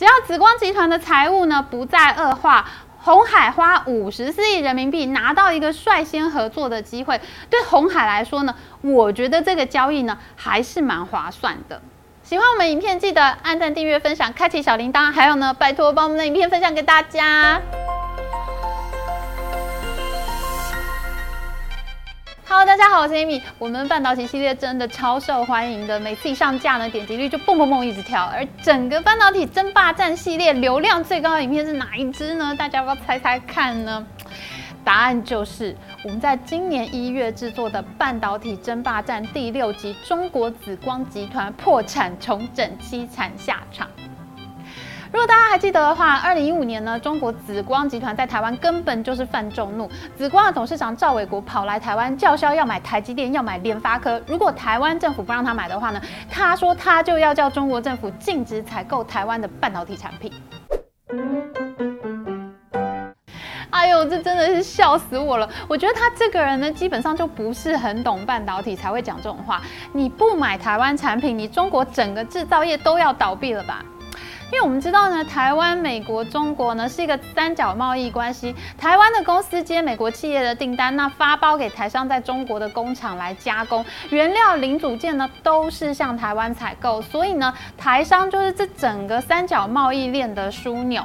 [0.00, 2.66] 只要紫光集团的财务呢不再恶化，
[2.96, 11.82] 红海花五十四亿人民币拿到一个率先合作的机会，对红海来说呢，我觉得这个交易呢还是蛮划算的。
[12.22, 17.60] 喜欢我们影片，记得按赞、订阅、分享、开启小铃铛，还有呢，拜托帮我们的影片分享给大家。
[22.50, 23.40] 好大家好，我是 Amy。
[23.60, 28.24] 我们半导体系列真的超受欢迎的，每次一上架呢，点击率就蹦蹦蹦一直跳。
[28.24, 32.52] 而整个半导体争霸战系列流量最高的影片是哪一支呢？
[32.58, 34.04] 大家要不要猜猜看呢？
[34.82, 43.86] 答案就是我们在今年一月制作的《半导体争霸战》第六集《中国紫光集团破产重整，凄惨下场》。
[45.12, 49.90] 如果大家还记得的话，二零一五年呢，中国紫光集团在台湾根本就是犯众怒。
[50.16, 54.22] 紫光的董事长赵伟国跑来台湾叫嚣，要买台积电，要买联发科。
[54.28, 56.00] 如果台湾政府不让他买的话呢，
[56.30, 60.32] 他说他就要叫中国政府禁止采购台湾的半导体产品。
[63.70, 65.48] 哎呦，这真的是笑死我了！
[65.66, 69.60] 我觉得他这个人呢，基本上就不是很懂半导体才会讲这种话。
[69.92, 73.84] 你不买台湾产品，你中国整个制造业都要倒闭了吧？
[74.52, 78.52] 因为我们知道呢，台湾、美国、中国呢是一个三角贸易关系。
[78.76, 91.04] 台湾的公司接美国企业的订单，那发包给台商在中国的工厂来加工，原料、零组件呢都是向台湾采购，所以呢，台商就是这整个三角贸易链的枢纽。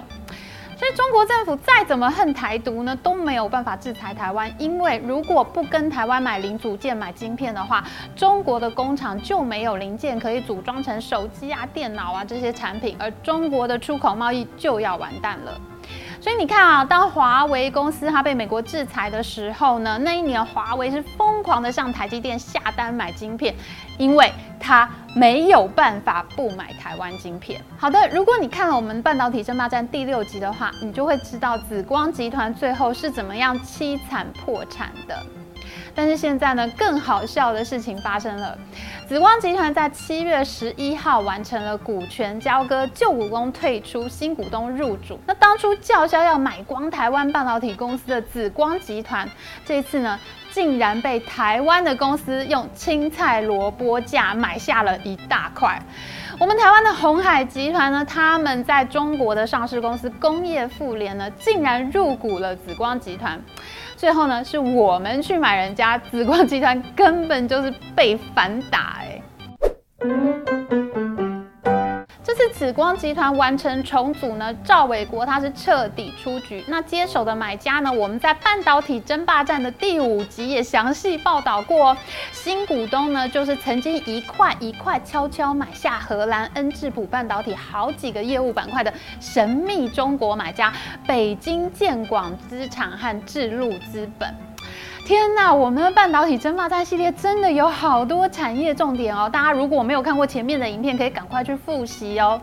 [0.77, 7.83] 所以中国政府再怎么恨台独呢，都没有办法制裁台湾，因为如果不跟台湾买零组件、买晶片的话，
[8.15, 15.59] 中国的工厂就没有零件可以组装成手机啊、电脑啊这些产品，而中国的出口贸易就要完蛋了。
[16.25, 23.53] 所以你看啊，当华为公司它被美国制裁的时候呢，那一年华为是疯狂的向台积电下单买晶片，
[23.99, 27.63] 因为它没有办法不买台湾晶片。
[27.77, 35.23] 好的，如果你看了我们半导体争霸战第六集的话，你就会知道紫光集团最后是怎么样凄惨破产的。
[35.95, 38.57] 但是现在呢，更好笑的事情发生了。
[39.07, 45.19] 紫光集团在七月十一号完成了股权交割，旧股东退出，新股东入主。
[45.25, 49.29] 那当初叫嚣要买光台湾半导体公司的紫光集团，
[49.63, 50.19] 这次呢，
[50.51, 55.81] 竟然被台湾的公司用青菜萝卜价买下了一大块。
[56.37, 63.39] 我们台湾的鸿海集团呢，他们在中国的上市公司工业富联呢，竟然入股了紫光集团。
[63.97, 69.21] 最后呢，是我们去买人家紫光集团，根本就是被反打哎、
[72.53, 76.63] 紫光集团完成重组呢，赵伟国他是彻底出局。
[76.67, 81.95] 那接手的买家呢，我们在半导体争霸战的第五集也详细报道过。
[82.31, 90.71] 新股东呢，就是曾经一块一块悄悄买下荷兰恩智浦半导体好几个业务板块的神秘中国买家
[91.07, 94.33] 北京建广资产和智路资本。
[95.05, 99.29] 天呐，我们的半导体争霸战系列真的有好多产业重点哦！
[99.31, 102.41] 大家如果没有看过前面的影片，可以赶快去复习哦。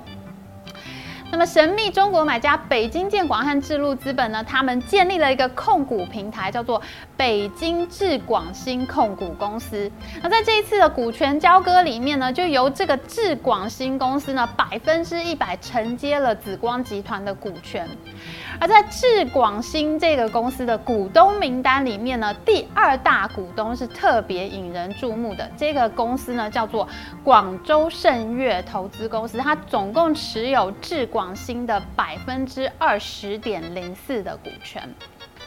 [1.33, 6.81] 那么神秘中国买家北京建广和智路资本呢，他们建立了一个控股平台，叫做
[7.17, 9.91] 北京智广新控股公司。
[10.23, 17.89] 那在这一次的股权交割里面呢，就由这个智广新公司呢，百分之一百承接了紫光集团的股权。
[18.61, 25.51] 而在智广新这个公司的股东名单里面呢，第二大股东是特别引人注目的。
[25.57, 26.87] 这个公司呢，叫做
[27.25, 31.22] 广州盛悦投资公司，它总共持有智广。
[31.23, 34.93] 广新的百分之二十点零四的股权，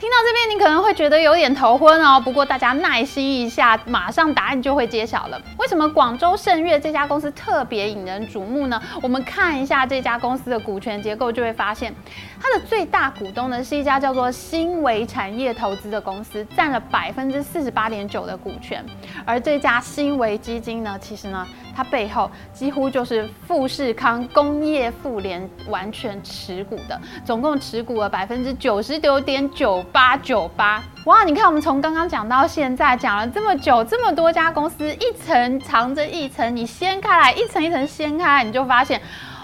[0.05, 2.21] 听到这边你可能会觉得有点头昏哦。
[2.23, 5.41] 不过大家耐心一下，马上答案就会揭晓了。
[5.57, 8.79] 为什么广州盛悦这家公司特别引人瞩目呢？
[9.01, 11.91] 我们看一下这家公司的股权结构，就会发现
[12.39, 18.85] 它的最大股东呢是一家叫做新维产业投资的公司，占了百分之四十八点九的股权。
[19.25, 21.47] 而这家新维基金呢，其实呢。
[21.77, 30.83] 它背后几乎就是富士康工业富联完全持股的，总共持股了百分之九十九点九八九八。
[31.05, 38.99] 哇，你看我们从刚刚讲到现在，讲了这么久，这么多家公司，一层藏着一层，你掀开来，一层一层掀开来，你就发现，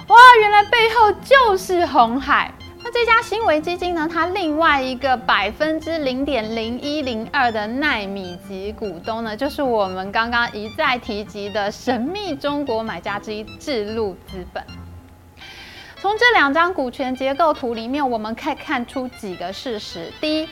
[0.07, 2.51] 哇，原来背后就是红海。
[2.83, 4.09] 那这家新维基金呢？
[4.11, 14.61] 它另外一个百分之零点零一零二的奈米级股东呢，就是我们刚刚一再提及的神秘中国买家之一智路资本。
[16.01, 20.49] 从这两张股权结构图里面，我们可以看出几个事实：第一，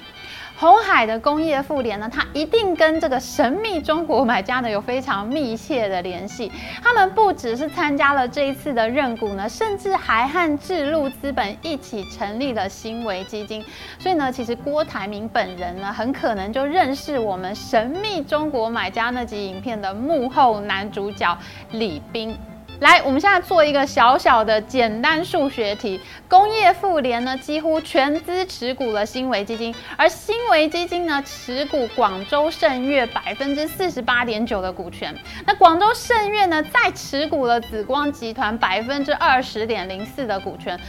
[0.55, 6.51] 红海的工业妇联呢，它一定跟这个神秘中国买家呢有非常密切的联系。
[6.83, 13.65] 他们不只是参加了这一次的认股呢，甚至还和智路资本一起成立了新维基金。
[13.97, 21.35] 所以呢，其实郭台铭本人呢，很可能就认识我们神秘中国买家那集影片的幕后男主角
[21.71, 22.37] 李斌。
[22.79, 25.99] 来，我们现在做一个小小的简单数学题。
[26.29, 35.13] 工业妇联呢，几乎全资持股了新维基金，而新维基金呢，持股广州盛越百分之四十八点九的股权。
[35.45, 40.79] 那广州盛越呢，再持股了紫光集团百分之二十点零四的股权。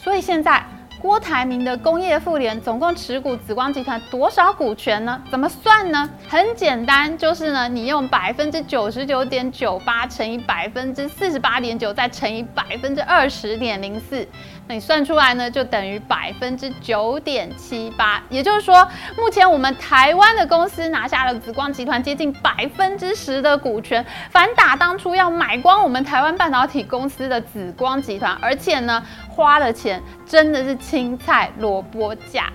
[0.00, 0.64] 所以现在。
[1.00, 5.22] 郭台铭的工业妇联总共持股紫光集团多少股权呢？
[5.30, 6.08] 怎么算呢？
[6.28, 14.26] 很简单，就是呢，你用百分之九十九点九八乘以百分之四十八点九，再乘以百分之二十点零四，
[14.68, 18.22] 那你算出来呢，就等于百分之九点七八。
[18.28, 30.74] 也就是说，目前我们台湾的公司拿下了紫光集团接近百分之十的股权，反打当初要买光我们台湾半导体公司的紫光集团，而且呢，花的钱真的是。
[30.84, 32.52] 青菜萝卜价。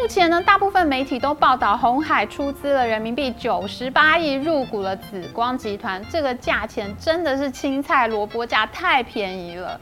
[0.00, 9.78] 目前呢，大部分媒体都报道红海出资了人民币九十八亿入股了紫光集团，这个价钱真的是青菜萝卜价，太便宜了。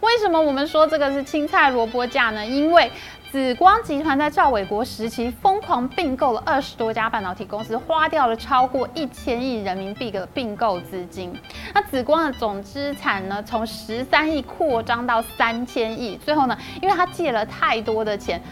[0.00, 2.44] 为什么我们说这个是青菜萝卜价呢？
[2.44, 2.90] 因为
[3.30, 11.32] 紫光集团在赵伟国时期疯狂并购了二十多家半导体公司，花掉了超过一千亿人民币的并购资金。
[11.72, 16.16] 那紫光的总资产呢，从十三亿扩张到三千亿。
[16.16, 18.42] 最后呢，因为他借了太多的钱，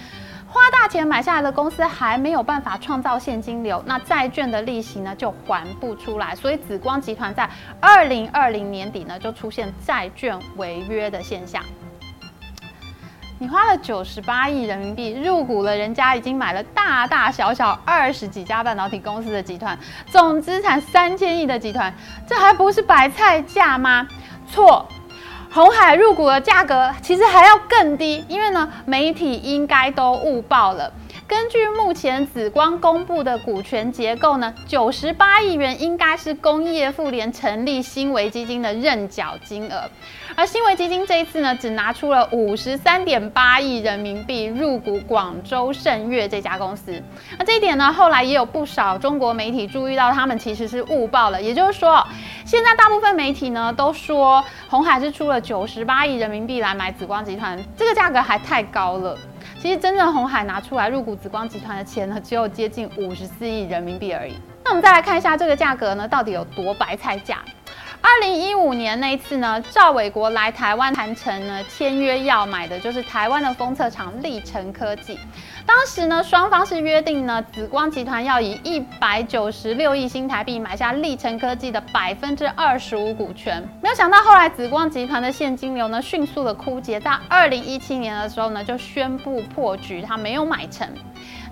[0.52, 6.34] 花大钱买下来的公司还没有办法创造现金流，那债券的利息呢就还不出来。
[6.34, 7.48] 所以紫光集团在
[7.80, 11.62] 二零二零年底呢就出现债券违约的现象。
[13.38, 21.94] 你花了九十八亿人民币入股了人家已经买了大大小小二十几家半导体公司的集团，总资产三千亿的集团，
[22.26, 24.06] 这还不是白菜价吗？
[24.48, 24.84] 错，
[25.52, 30.92] 红海入股的价格其实还要更低，因为呢，媒体应该都误报了。
[31.26, 39.90] 根据目前紫光公布的股权结构呢，九十八亿元应该是工业妇联成立新维基金的认缴金额，
[40.36, 47.00] 而新维基金这一次呢，只拿出了五十三点八亿人民币入股广州盛悦这家公司。
[47.38, 51.40] 那这一点呢，后来也有不少中国媒体注意到，他们其实是误报了。
[51.40, 52.04] 也就是说，
[52.50, 59.16] 现在大部分媒体呢都说红海是出了九十八亿人民币来买紫光集团，这个价格还太高了。
[59.62, 64.34] 其实真正红海拿出来入股紫光集团的钱呢，只有接近五十四亿人民币而已。
[64.64, 67.38] 那我们再来看一下这个价格呢，到底有多白菜价？
[68.02, 75.20] 二零一五年那一次呢，赵伟国来台湾谈成呢，签约要买的就是台湾的封测厂力成科技。
[75.72, 83.62] 当时呢，双方是约定呢，紫光集团要以一百九十六亿新台币买下立成科技的百分之二十五股权。
[83.80, 90.88] 没有想到后来紫光集团的现金流呢，迅速的枯竭，在二零一七年的时候呢，就宣布破局，他没有买成。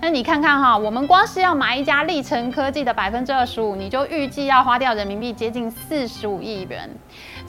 [0.01, 6.89] 那你看看哈，我们光是要买一家力成科技的百分之二十五，你就预计要花掉人民币接近四十五亿元。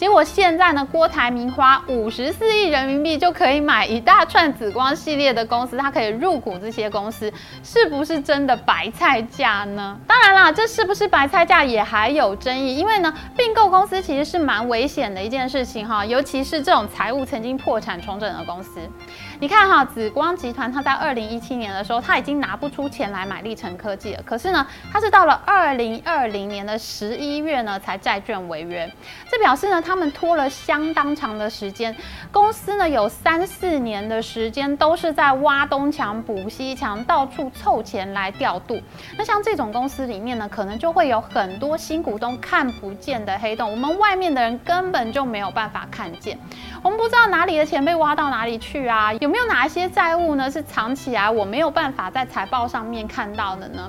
[0.00, 7.30] 结果现在呢，郭台铭花五十四亿人民币就可以买一大串紫光系列的公司，他可以入股这些公司，
[7.62, 10.00] 是不是真的白菜价呢？
[10.06, 18.80] 当然啦，这是不是白菜价也还有争议，因为呢，并购公司其实是蛮危险的一件事情哈，尤其是这种财务曾经破产重整的公司。
[19.40, 24.22] 你看哈，紫光集团它在二零一七年的时候，它已经拿不出钱来买力成科技了。
[24.22, 28.86] 可是呢，它是到了二零二零年的十一月呢，才债券违约。
[29.30, 31.96] 这表示呢，他们拖了相当长的时间。
[32.30, 38.78] 公司呢，有三四年的时间都是在挖东墙补西墙，到处凑钱来调度。
[39.16, 46.38] 那像这种公司里面呢，可能就会有很多新股东看不见的黑洞，我们外面的人根本就没有办法看见。
[46.82, 49.10] 我们不知道哪里的钱被挖到哪里去啊？
[49.30, 53.88] 有没有哪一些债务呢是藏起来，我没有办法在财报上面看到的呢？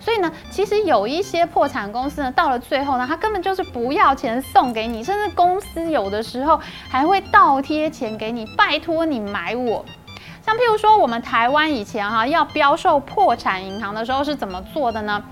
[0.00, 9.84] 所以呢，其实有一些破产公司呢，到了最后呢，他根本就是不要钱送给你，甚至公司有的时候还会倒贴钱给你，拜托你买我。
[10.44, 15.22] 像譬如说，我们台湾以前哈、要标售破产银行的时候是怎么做的呢？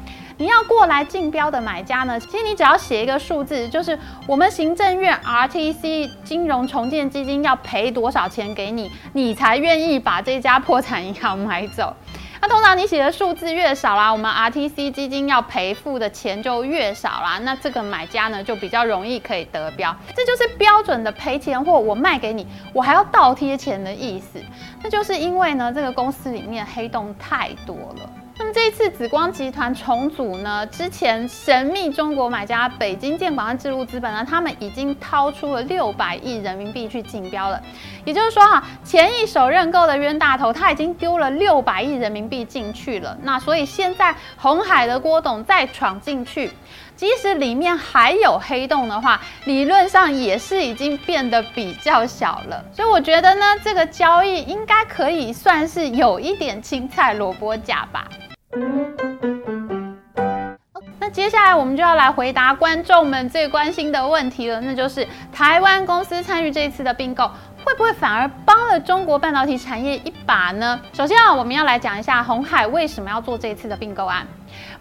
[0.40, 11.94] 你要过来竞标的买家呢，其实你只要写一个数字，就是我们行政院 RTC 金融重建基金要赔多少钱给你，你才愿意把这家破产银行买走。
[12.40, 17.38] 那通常你写的数字越少啦，我们 RTC 基金要赔付的钱就越少啦。
[17.42, 19.94] 那这个买家呢，就比较容易可以得标。
[20.16, 24.40] 这就是标准的赔钱货，我卖给你，我还要倒贴钱的意思。
[24.82, 28.10] 那就是因为呢，这个公司里面黑洞太多了。
[28.40, 37.60] 那么这一次紫光集团重组呢，之前神秘中国买家北京建广和智路资本呢，他们已经掏出了六百亿人民币去竞标了。
[38.06, 43.14] 也就是说哈，前一手认购的冤大头他已经丢了六百亿人民币进去了。
[43.24, 46.50] 那所以现在红海的郭董再闯进去，
[46.96, 52.64] 即使里面还有黑洞的话，理论上也是已经变得比较小了。
[52.72, 58.08] 所以我觉得呢，这个交易应该可以算是有一点青菜萝卜价吧。
[60.98, 67.30] 那接下来我们就要来回答观众们最关心的问题了，那就是台湾公司参与这一次的并购，
[67.64, 70.80] 会不会反而帮了中国半导体产业一把呢？
[70.92, 74.26] 首先啊，我们要来讲一下鸿海为什么要做这一次的并购案。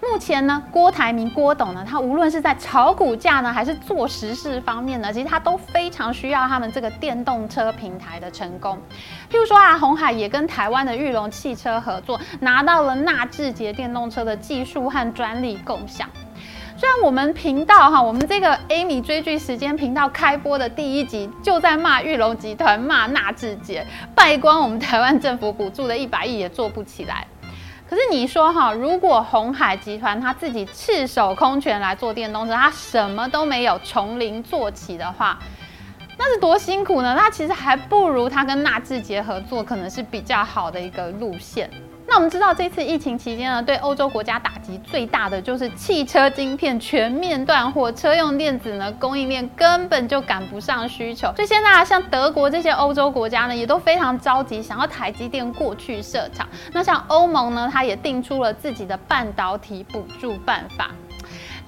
[0.01, 8.77] 目前呢，郭台铭郭董呢，他无论是在炒股价呢，还是做实事方面呢，其实他都非常需要他们这个电动车平台的成功。
[9.29, 16.09] 譬如说啊，鸿海也跟台湾的裕隆汽车合作，拿到了纳智捷电动车的技术和专利共享。
[16.79, 27.27] 虽然我们频道哈，我们这个 Amy 追剧时间频道开播的第一集就在骂玉龙集团，骂纳智捷，败光我们台湾政府补助的一百亿也做不起来。
[27.89, 35.37] 可是你说哈，如果红海集团他自己赤手空拳来做电动车，他什么都没有，从零做起的话，
[36.17, 37.13] 那是多辛苦呢？
[37.13, 41.69] 那其实还不如他跟纳智捷合作，可能是比较好的一个路线。
[42.09, 51.31] 那我们知道，这次疫情期间呢，对欧洲国家打击最大的就是汽车晶片全面断货，车用电子呢供应链根本就赶不上需求。
[51.35, 56.49] 所以现在啊，像德国这些欧洲国家呢，也都非常着急，想要台积电过去设厂。
[56.73, 60.89] 那像欧盟呢，它也定出了自己的半导体补助办法。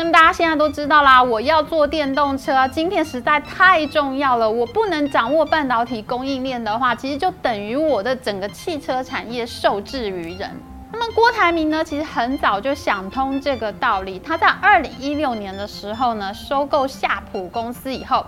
[0.02, 4.50] 那么大家现在都知道啦，我要做电动车，晶片实在太重要了。
[4.50, 10.60] 我不能掌握半导体供应链的话，其实就等于我的整个汽车产业受制于人。
[10.92, 14.18] 那么郭台铭呢，其实很早就想通这个道理。
[14.18, 18.26] 他在二零一六年的时候呢，收购夏普公司以后，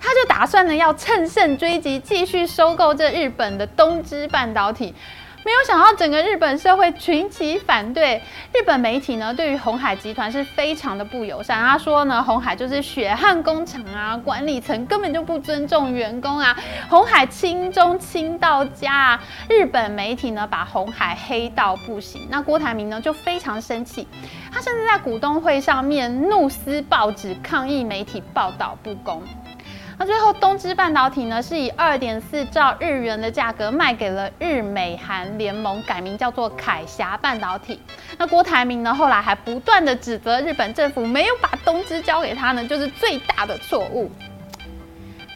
[0.00, 4.94] 他就打算呢要乘胜追击，继续收购这日本的东芝半导体。
[5.44, 8.22] 没有想到，整个日本社会群起反对。
[8.52, 11.58] 日本媒体呢，对于红海集团是非常的不友善。
[11.60, 16.56] 他说呢，红海就是血汗工厂啊，管理层根本就不尊重员工啊，
[16.88, 19.20] 红海亲中亲到家啊。
[19.48, 22.28] 日本媒体呢，把红海黑到不行。
[22.30, 24.06] 那郭台铭呢，就非常生气，
[24.52, 29.20] 他甚至在股东会上面怒撕报纸，抗议媒体报道不公。
[30.02, 37.80] 那最后，东芝半导体呢，是以二点四兆日元的价格卖给了日美韩联盟，改名叫做凯霞半导体。
[38.18, 44.10] 那郭台铭呢，后来还不断的指责日本政府没有把东芝交给他呢，就是最大的错误。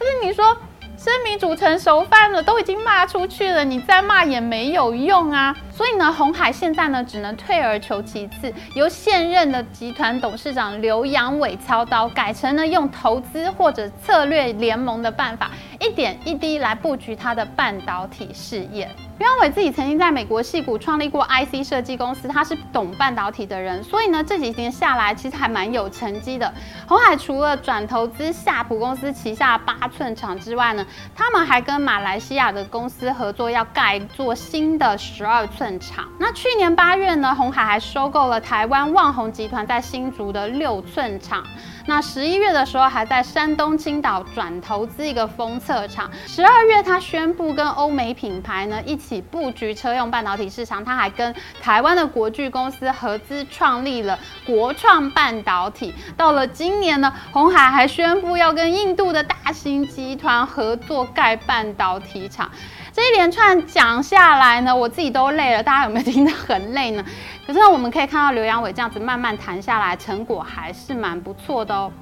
[0.01, 0.59] 可是你说，
[1.07, 5.55] 生米煮成熟饭了，都已经骂出去了，你再骂也没有用啊。
[5.71, 15.53] 所以呢，红海现在呢，只能退而求其次，由现任的集团董事长刘阳伟操刀，改成呢用投资或者策略联盟的办法，
[15.87, 18.91] 一点一滴来布局他的半导体事业。
[19.19, 26.53] 刘扬伟自己曾经在美国矽谷创立过 IC 设计公司，他是懂半导体的人，所以呢这几年下来其实还蛮有成绩的。
[26.87, 35.67] 红海除了转投资夏普公司旗下八寸厂之外呢，他们还跟马来西亚的公司合作，要盖做新的十二寸。
[35.79, 36.07] 厂。
[36.19, 41.43] 那去年八月呢，红海还收购了台湾旺宏集团在新竹的六寸厂。
[41.89, 46.11] 那十一月的时候，还在山东青岛转投资一个封测厂。
[46.27, 50.85] 十二月，他宣布跟欧美品牌呢一起布局车用半导体市场。
[50.85, 55.95] 他还跟台湾的国巨公司合资创立了国创半导体。
[56.17, 62.51] 到了今年呢，鸿海还宣布要跟印度的大型集团合作盖半导体厂。
[62.97, 65.63] 这一连串讲下来呢，我自己都累了。
[65.63, 67.05] 大家有没有听得很累呢？
[67.47, 71.93] 可是呢，我们可以看到刘阳伟这样子慢慢谈下来，成果还是蛮不错的哦。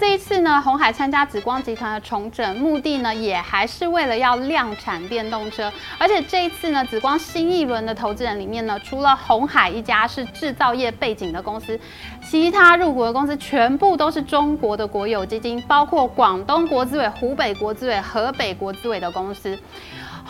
[0.00, 5.70] 这一次呢，红海参加紫光集团的重整，目的呢也还是为了要量产电动车。
[5.98, 11.78] 而且这一次呢，紫光新一轮的投资人里面呢，除了红海一家是制造业背景的公司，
[12.26, 19.58] 其他入股的公司全部都是中国的国有基金，包括广东国资委、湖北国资委、河北国资委的公司。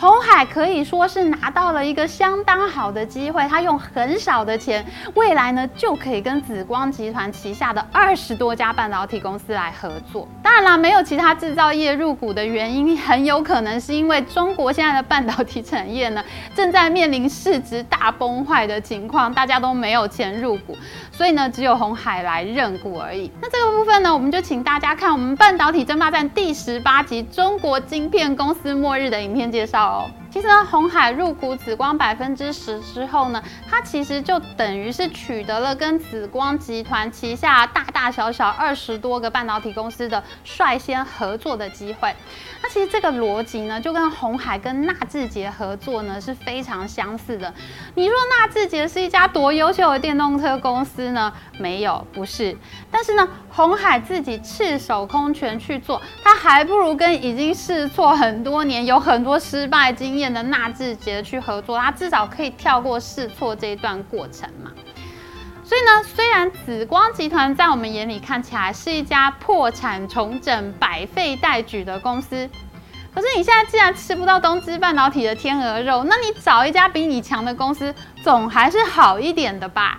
[0.01, 10.27] 鸿海可以说是拿到了一个相当好的机会，他用很少的钱，未来呢就可以跟紫光集团旗下的二十多家半导体公司来合作。
[10.41, 20.75] 当然啦，没有其他制造业入股的原因，很有可能是因为中国现在的半导体产业呢正在面临市值大崩坏的情况，大家都没有钱入股，
[21.21, 23.29] 所以呢只有红海来认股而已。
[23.39, 30.11] 那这个部分呢，我们就请大家看我们半导体争霸战第十八集《中国晶片公司末日》的影片介绍哦。
[30.31, 42.15] 其实呢，红海入股紫光百分之十之后呢，它其实就等于是取得了跟紫光集团旗下大大小小二十多个半导体公司的率先合作的机会。
[42.63, 47.53] 那其实这个逻辑呢，就跟红海跟纳智捷合作呢是非常相似的。
[47.95, 51.33] 你说纳智捷是一家多优秀的电动车公司呢？
[51.59, 52.55] 没有，不是。
[52.89, 64.71] 但是呢，红海自己赤手空拳去做，他还不如跟已经试错很多年、有很多失败经验的纳智捷去合作，他至少可以跳过试错这一段过程嘛。
[65.63, 72.49] 所以呢，虽然紫光集团在我们眼里看起来是一家破产重整、百废待举的公司，
[73.15, 79.97] 可是你现在既然吃不到东芝半导体的天鹅肉，那你找一家比你强的公司，总还是好一点的吧？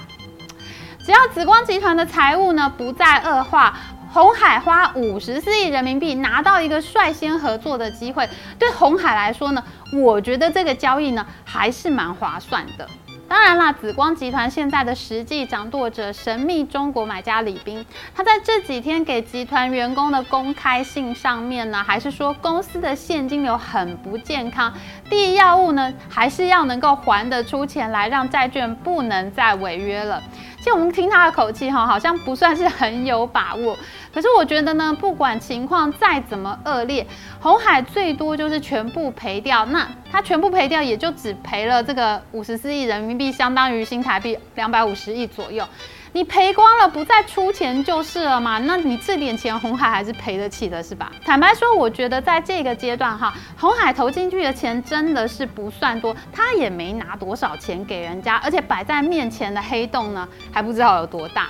[1.05, 3.76] 只要紫光集团的财务呢不再恶化，
[4.12, 8.28] 鸿海花五十四亿人民币拿到一个率先合作的机会，
[8.59, 12.87] 对鸿海来说呢，我觉得这个交易呢还是蛮划算的。
[13.26, 24.71] 当然啦，紫光集团现在的实际掌舵者神秘中国买家李斌，他在这几天给集团员工的公开信上面呢，还是说公司的现金流很不健康，
[25.09, 30.23] 第一要务呢，还是要能够还得出钱来，让债券不能再违约了。
[30.59, 33.76] 其实我们听他的口气哈，好像不算是很有把握。
[34.12, 37.07] 可是我觉得呢，不管情况再怎么恶劣，
[37.40, 39.64] 红海最多就是全部赔掉。
[39.66, 45.66] 那他全部赔掉，也就只赔了这个五十四亿人民币，相当于新台币两百五十亿左右。
[46.14, 48.59] 你赔光了，不再出钱就是了嘛？
[48.59, 51.11] 那你这点钱，红海还是赔得起的，是吧？
[51.25, 61.49] 坦白说，我觉得在这个阶段哈，红海投进去的钱真的是不算多，他也没拿多少钱给人家，而且摆在面前的黑洞呢，还不知道有多大。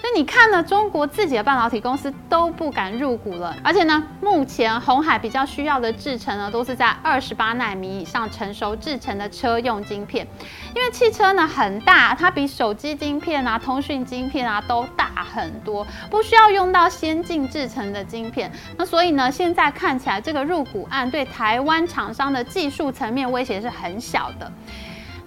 [0.00, 10.26] 所以你看呢，中国自己的半导体公司都不敢入股了，而且呢，目前红海比较需要的制程呢，都是在二十八纳米以上成熟制程的车用晶片，
[10.74, 18.50] 因为汽车呢很大，它比手机晶片啊、通讯晶片啊都大很多，不需要用到先进制程的晶片。
[18.78, 24.50] 那所以呢，现在看起来这个入股案对台湾厂商的技术层面威胁是很小的。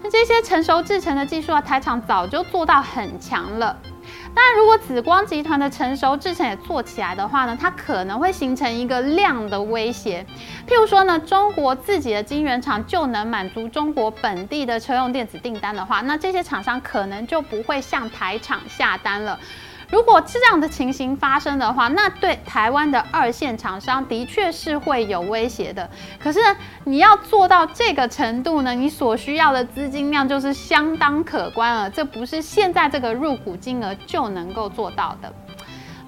[0.01, 3.77] 那这些成熟制程的技术啊，台厂早就做到很强了。
[4.36, 10.26] 但，如果紫光集团的成熟制程也做起来的话呢，它可能会形成一个量的威胁。
[10.67, 19.39] 譬如说呢，中国自己的晶圆厂就能满足中国本地的车用电子订单的话，那这些厂商可能就不会向台厂下单了。
[19.93, 25.88] 如果这样的情形发生的话，那对台湾的二线厂商的确是会有威胁的。
[26.19, 26.39] 可是，
[26.84, 31.88] 你要做到这个程度呢，你所需要的资金量就是相当可观了。
[31.88, 35.32] 这不是现在这个入股金额就能够做到的。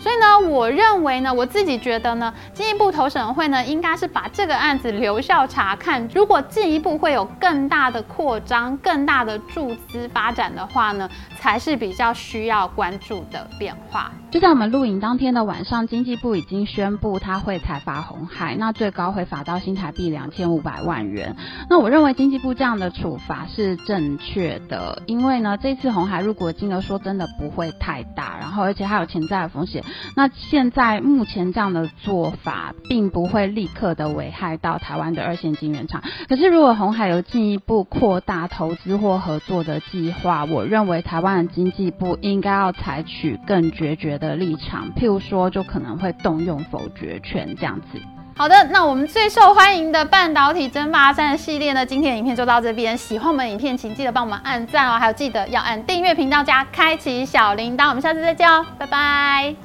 [0.06, 6.08] 所以呢，我认为呢，我自己觉得呢，进一步投审会呢，应该是把这个案子留校查看。
[6.14, 14.12] 如果进一步会有更大的扩张、更大的注资发展的话呢，才是比较需要关注的变化。
[14.36, 21.38] 就在我们录影当天的晚上，经济部已经宣布他会裁罚红海，那最高会罚到新台币两千五百万元。
[21.70, 29.86] 那我认为经济部这样的处罚是正确的，因为呢，这次红海入股的金额说真的不会太大，然后而且还有潜在的风险。
[30.18, 36.04] 那现在目前这样的做法，并不会立刻的危害到台湾的二线晶圆厂。
[36.28, 48.00] 可是如果红海有进一步扩大投资或合作的计划，我认为台湾的经济部应该要采取更决绝的的立场，譬如说，就可能会动用否决权这样子。
[48.38, 52.98] 好的，那我们最受欢迎的半导体争霸战系列呢，今天的影片就到这边。
[52.98, 57.88] 喜欢我们影片，请记得帮我们按赞哦，还有记得要按订阅频道加开启小铃铛。
[57.88, 59.65] 我们下次再见哦，拜拜。